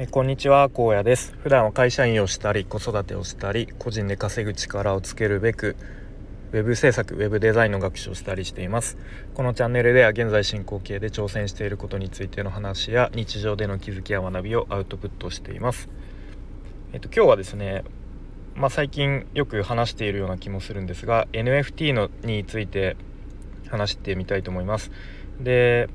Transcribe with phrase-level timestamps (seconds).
[0.00, 1.36] えこんにちは荒野です。
[1.42, 5.74] 普段は会社員をしたり子育てをしたり個人で稼ぐ力をつけるべく
[6.52, 8.96] ウェブ制作ウェブデザインの学習をしたりしています。
[9.34, 15.88] このチャンネルでは現在進行形で挑戦していることについての話や日常での気づきや学びをアウトプットしています。
[16.92, 17.82] えっと今日はですね
[18.54, 22.96] まあ、最近よく話しているような気もするんですが NFT のについて
[23.68, 24.92] 話してみたいと思います。
[25.40, 25.88] で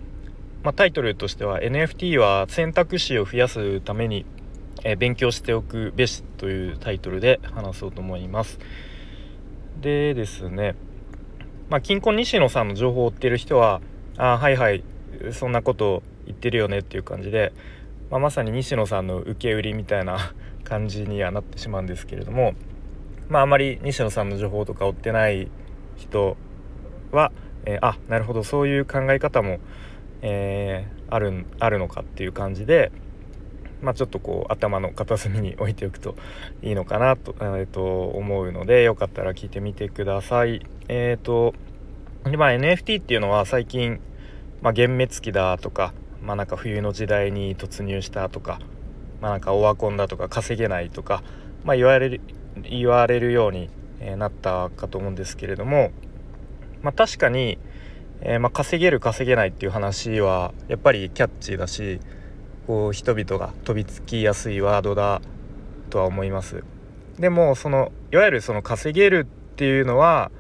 [0.64, 4.26] まあ、タイトルとしては NFT は選択肢を増やすために、
[4.84, 8.60] え、勉強しておくべしというタイトルで話そうと思います。
[9.82, 10.76] でですね、
[11.70, 13.82] まあ、金婚西野さんの情報を追ってる人は
[14.18, 14.84] あはいはい
[15.32, 17.52] そんなこと言ってるよねっていう感じで、
[18.10, 22.54] まあ、まさに西野さんの受け売りみたいな 感じにはなってしまうんですけれども、
[23.28, 25.50] まあ、あまり西野さんの情報とか追ってない
[25.98, 26.38] 人
[27.12, 27.34] は、
[27.66, 29.60] えー、あなるほどそういう考え方も
[30.24, 32.92] えー、あるあるのかっていう感じで、
[33.82, 36.16] まあ、ちょっとこう頭の片隅に置いておくと
[36.62, 40.66] いいのかなと,、えー、と思うのでよかったら聞いてみてください。
[40.88, 41.54] えっ、ー、と
[42.24, 44.00] でまあ、NFT っていうのは最近、
[44.62, 48.60] まあ、幻滅期だとか、まあ、なんか冬の時代に突入したとか、
[49.20, 51.22] まあ、なんかオワコンだとか稼げないとか、
[51.66, 52.22] まあ、言われる
[52.62, 53.70] 言われるように
[54.18, 55.92] なったかと思うんですけれども、
[56.82, 57.58] まあ、確かに、
[58.22, 62.00] えー、まあ、稼げる稼げないっていう話はやっぱりキャッチーだし
[62.68, 65.22] こう人々が飛びつきやすいワードだ
[65.90, 66.64] とは思います。
[67.20, 70.32] でもそのいわゆるその稼げるっていうのは、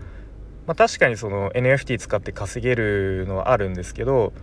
[0.66, 4.34] まあ、確かにその NFT 使って稼げるのはあるんですけど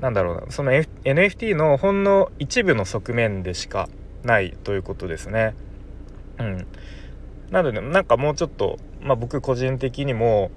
[0.00, 3.88] なんだろうなその、F、NFT のほんの一部の側面でしか
[4.24, 5.54] ないということですね。
[6.38, 6.66] うん。
[7.50, 10.50] なのでなんかもうちょっと、まあ、僕個人的にも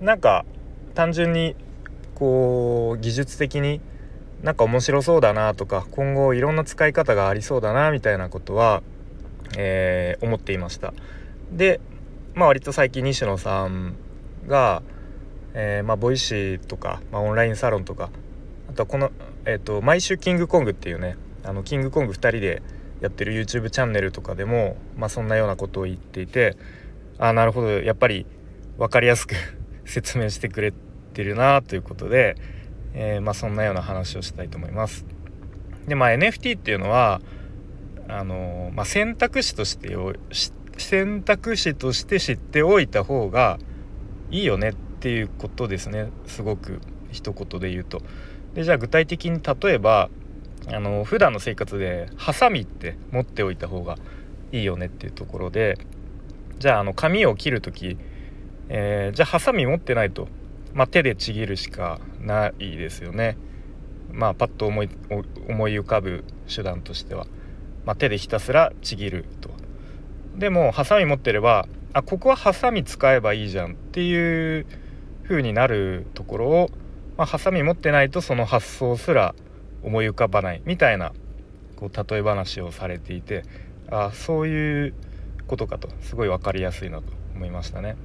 [0.00, 0.44] なんか
[0.94, 1.56] 単純に
[2.14, 3.80] こう技術的に
[4.42, 8.82] なんか面白そうだなとか今後いろんな使い方がありそうだなみたいなことは、
[9.56, 10.94] えー、思っていました。
[11.52, 11.80] で
[12.34, 13.96] まあ割と最近西野さん
[14.46, 14.82] が、
[15.54, 18.10] えー、まあ、ボイシーとか、まあ、オンラインサロンとか
[18.68, 19.10] あとはこの、
[19.44, 22.62] えーと、毎週キングコングっていうねあのキングコング2人で
[23.00, 26.56] やってる YouTube チャンネルとかでも、まあ、そんなようなことを言っていて
[27.18, 28.26] ああなるほどやっぱり
[28.78, 29.34] 分かりやすく
[29.90, 30.72] 説明してくれ
[31.12, 32.36] てるなということで、
[32.94, 35.04] えー、まあ、そんなような話をしたいと思います。
[35.86, 37.20] でまあ NFT っていうのは
[38.08, 39.96] あの、まあ、選択肢として
[40.76, 43.58] 選択肢として知っておいた方が
[44.30, 46.80] いいよねっていうことですねすごく
[47.10, 48.02] 一言で言うと。
[48.54, 50.10] でじゃあ具体的に例えば
[50.68, 53.96] あの普段の生活でハサミって持っておいた方が
[54.52, 55.78] いいよねっていうところで
[56.58, 57.96] じゃああの髪を切る時
[58.72, 60.28] えー、じゃあハサミ持ってないと、
[60.74, 63.36] まあ、手でちぎるしかないですよね。
[64.12, 64.88] まあパッと思い
[65.48, 67.26] 思い浮かぶ手段としては、
[67.84, 69.50] まあ、手でひたすらちぎると。
[70.36, 74.66] でもハサミ持ってればあここはハサミ使えばいいじゃんっていう
[75.24, 76.70] 風になるところを、
[77.16, 79.34] まあ、ハサミ持ってないとその発想すら
[79.82, 81.12] 思い浮かばないみたいな
[81.74, 83.42] こう例え話をされていて
[83.90, 84.94] あそういう
[85.48, 87.04] ことかとすごい分かりやすいなと
[87.34, 87.96] 思いましたね。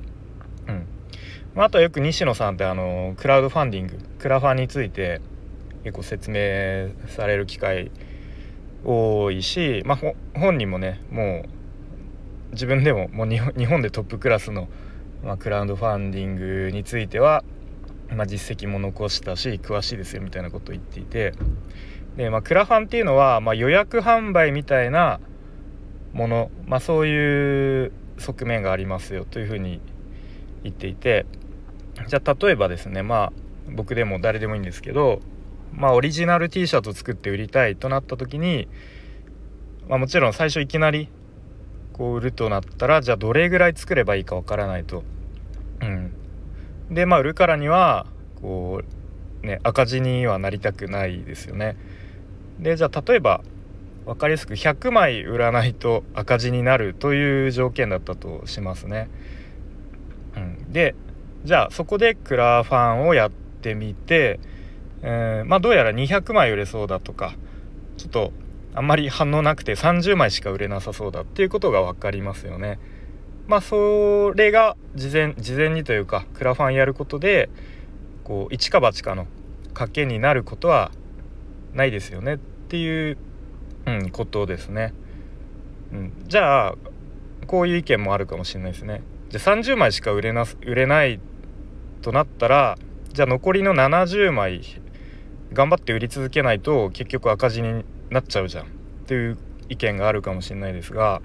[0.68, 0.88] うん。
[1.56, 5.22] まあ、あとはよく西野さんってあのクラウドファンディングクラファンについて
[5.84, 7.92] 結構説明される機会
[8.84, 10.00] 多いし、まあ、
[10.38, 11.50] 本人もねもう
[12.52, 14.68] 自分でももう日本でトップクラスの、
[15.24, 17.44] まあ、クラウドファンディングについては、
[18.10, 21.34] まあ、実績も残したし詳しいですよみたいなことを言っていて。
[22.18, 25.20] で、まあ、クラファンっていうのは、まあ、予約販売みたいな
[26.14, 29.82] もの、まあ、そういう側面がありますよというふうに
[30.66, 31.26] 言っていて
[32.08, 33.34] じゃあ例えばですねまあ
[33.72, 35.22] 僕でも誰でもいいんですけど
[35.72, 38.68] まあオリジナル T シャツ作って売りたいとなった時に、
[39.88, 41.10] まあ、もちろん最初いきなり
[41.94, 45.04] こう売るとなったらじゃあどれぐらい作ればいいかわからないと。
[45.82, 46.14] うん、
[46.90, 48.06] でまあ売るからには
[48.42, 48.82] こ
[49.44, 51.78] うね赤字にはなりたくないですよね。
[52.60, 53.42] でじゃあ例えば
[54.06, 59.10] 分かりやすく100枚売らないと赤字になるという条件だったとしますね。
[60.36, 60.96] うん、で
[61.44, 64.40] じゃあそこでクラファンをやってみて、
[65.02, 67.36] えー、まあどうやら200枚売れそうだとか
[67.98, 68.34] ちょっと
[68.74, 72.80] あんまり反応なくて30枚しか売れなさそうだっていうことが分かりますよね。
[73.48, 77.50] まあそれが事前事前にというかクラファンやることで
[78.24, 79.28] こう一か八かの
[79.74, 80.92] 賭けになることは
[81.74, 83.18] ないですよねっていう、
[83.86, 84.94] うん、ことですね。
[85.94, 86.76] うん、じゃあ
[87.46, 89.04] こういう意見もあるかもしれないですね。
[89.36, 91.20] じゃあ30枚しか売れな売れない
[92.02, 92.78] となったら
[93.12, 94.62] じゃあ残りの70枚
[95.52, 98.68] 頑張って売り続けないと結局赤字になっちゃうじゃんっ
[99.08, 99.38] という
[99.68, 101.22] 意見があるかもしれないですが、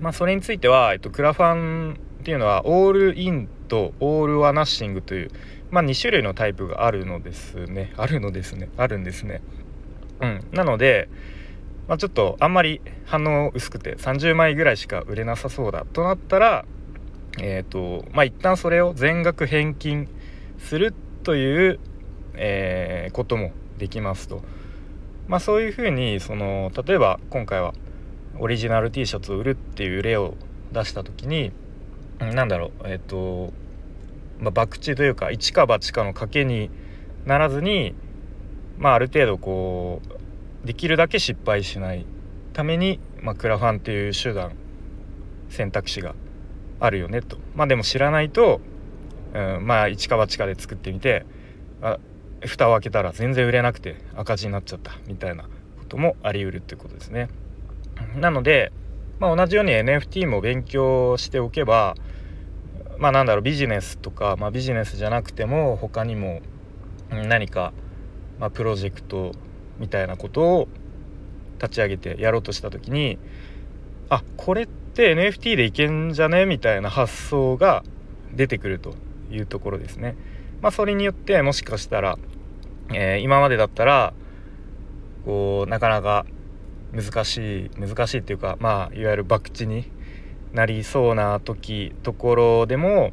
[0.00, 5.30] まあ、それについては、えっと、クラファンっていうのはオールインとオール・はナッシングという、
[5.70, 7.92] まあ、2種類のタイプがあるのですね。
[7.96, 8.70] あるのですね。
[8.76, 9.40] あるんですね。
[10.20, 11.08] うん、なので、
[11.86, 16.64] まあ、ちょっとあんまり反応薄くて30枚ぐらいしか売れなさそうだとなったら
[17.40, 20.08] えっ、ー、とまあ一旦それを全額返金
[20.58, 21.80] するという、
[22.34, 24.42] えー、こともできますと。
[25.26, 27.72] まあ、そういうふうにその例えば今回は
[28.38, 30.34] オリジナル T シャツを売るっていう例を
[30.72, 31.50] 出した時に
[32.18, 33.52] 何だろうえっ、ー、と、
[34.38, 36.70] まあ、博打というか一か八かの賭けに
[37.24, 37.94] ならずに、
[38.76, 40.02] まあ、ある程度こ
[40.62, 42.04] うできるだけ失敗しない
[42.52, 44.52] ために、まあ、クラファンっていう手段
[45.48, 46.14] 選択肢が
[46.80, 48.60] あるよねとまあでも知らないと、
[49.34, 51.24] うん、まあ一か八かで作ってみて
[51.82, 51.98] あ
[52.40, 55.48] 蓋を開けたら全然売れなくて赤字になっちゃったみたいなこ
[55.88, 57.28] ともあり得るっていうことですね。
[58.16, 58.72] なので、
[59.18, 61.94] まあ、同じように NFT も勉強しておけば
[62.98, 66.42] まあなんだろうビジネスとか、まあ、ビジネスじゃなくても他にも
[67.10, 67.72] 何か、
[68.38, 69.32] まあ、プロジェクト
[69.78, 70.68] みたいなことを
[71.58, 73.18] 立ち上げてやろうとした時に
[74.10, 76.46] あこれって NFT でいけんじゃね？
[76.46, 77.84] みたいな発想が
[78.32, 78.94] 出てくると
[79.30, 80.16] いうところですね。
[80.62, 82.18] まあ、それによってもしかしたら、
[82.92, 84.14] えー、今までだったら
[85.24, 86.24] こうなかなか
[86.92, 89.90] 難しい難しいっていうかまあいわゆる博打に
[90.52, 93.12] なりそうな時ところでも、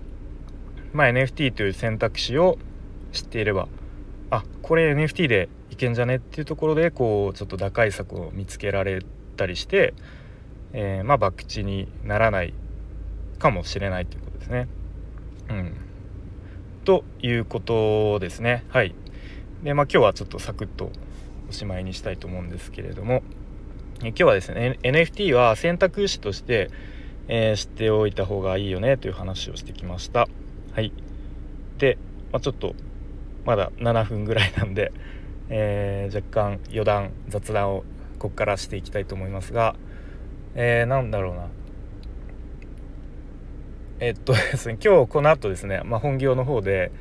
[0.94, 2.58] まあ、NFT という選択肢を
[3.12, 3.68] 知っていれば
[4.30, 6.18] あこれ NFT でいけんじゃね？
[6.18, 9.02] っていうところでこうちょっと打開策を見つけられ
[9.36, 9.94] たりして、
[10.74, 12.54] えー、まあ博打にならない
[13.40, 14.68] かもしれないということですね。
[15.50, 15.74] うん、
[16.86, 18.66] ということですね。
[18.70, 18.96] はい。
[19.64, 20.92] でまあ今日はちょっとサクッと
[21.50, 23.22] おしまいにしたいと思うんですけれども
[24.02, 26.72] 今日はですね NFT は選択肢として
[27.34, 30.28] えー、知っておいた方がいいよねという話をしてきました
[30.74, 30.92] はい
[31.78, 31.98] で、
[32.34, 32.76] まあ、ちょっと
[33.46, 34.92] まだ7分ぐらいなんで、
[35.48, 37.84] えー、若干余談雑談を
[38.20, 39.76] ここからしていきたいと思いますが、
[40.56, 41.48] えー、なんだろうな。
[44.02, 46.92] えっと ですね今日この後ですね、まあ、本業の方で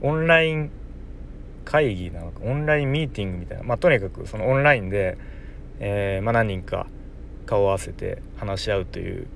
[0.00, 0.70] オンライン
[1.66, 5.18] 会議なのかオンラインミーティングみたいなまあとにかくそのオンラインで、
[5.80, 6.86] えーまあ、何人か
[7.44, 9.26] 顔を合わせて話し合うという、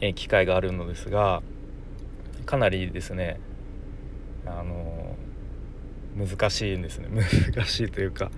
[0.00, 1.42] え機会があるのですが
[2.44, 3.40] かなりですね
[4.46, 5.16] あの
[6.16, 7.08] 難しいんですね。
[7.52, 8.30] 難しいというか、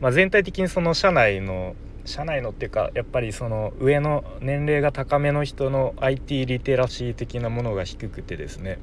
[0.00, 1.76] まあ、全体的にその社内の
[2.06, 8.78] 社内のっていうかやっぱりその上の年齢が高めの人の IT リテラシー的なものが低くてですね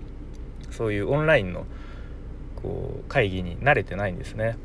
[0.72, 1.66] そういうオンラインの
[2.62, 4.58] こう会議に慣れてないんですね。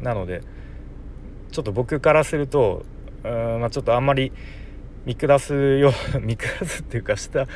[0.00, 0.42] なので
[1.50, 2.84] ちょっと僕からすると
[3.24, 4.32] うんまあ、ちょっとあんまり
[5.04, 7.46] 見下すよう 見下すっていうか下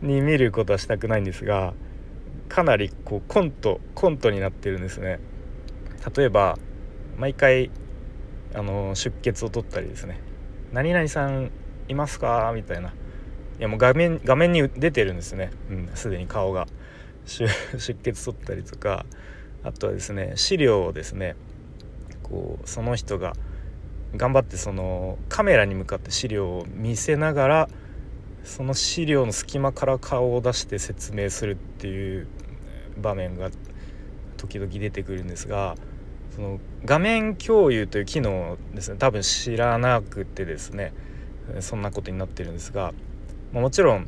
[0.00, 1.74] に見ることはしたくないんですが
[2.48, 5.20] かなりこうコントコントになってるんですね。
[6.16, 6.58] 例えば
[7.16, 7.70] 毎回
[8.54, 10.20] あの出血を取ったりですね
[10.72, 11.50] 「何々さん
[11.88, 12.94] いますか?」みたいな。
[13.58, 15.50] いやもう画面画面に出てるんですね。
[15.94, 16.66] すで、うん、に顔が。
[17.24, 17.46] 出
[18.02, 19.06] 血取ったりとか。
[19.64, 21.36] あとはですね資料をですね
[22.22, 23.34] こうその人が
[24.16, 27.68] 頑張ってそのカメラに向かって資料を見せながら
[28.44, 32.26] その資料の隙間から顔を出して説明するっていう
[33.00, 33.50] 場面が
[34.36, 35.76] 時々出てくるんですが
[36.34, 38.96] その画面共有という機能ですね。
[38.98, 40.92] 多分知らなくてですね。
[41.60, 42.92] そんなことになってるんですが、
[43.52, 44.06] ま、もちろん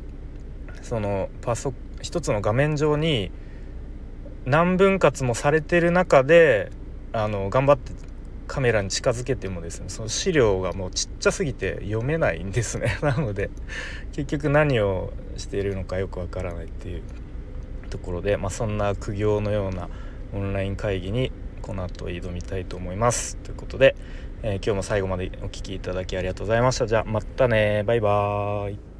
[0.81, 3.31] そのパソ一つの画面上に
[4.45, 6.71] 何分割もされてる中で
[7.13, 7.91] あの頑張って
[8.47, 12.97] カメラに近づけてもですねその資料がもうちっちゃすぎて読めないんですね。
[13.01, 13.49] なので
[14.13, 17.01] 結局何をしているのかよくわからないっていう
[17.89, 19.89] ところで、まあ、そんな苦行のような
[20.33, 21.31] オンライン会議に
[21.65, 23.37] この後挑みたいと思います。
[23.37, 23.95] ということで、
[24.43, 26.85] えー、今日も最後までお聴きいただきありがとうございました。
[26.85, 28.94] じゃあまたねバイバーイ。